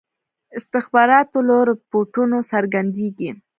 استخباراتو 0.57 1.37
له 1.47 1.55
رپوټونو 1.69 2.37
څرګندیږي. 2.51 3.29